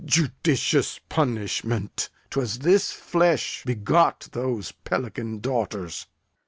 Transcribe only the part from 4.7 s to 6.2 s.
pelican daughters.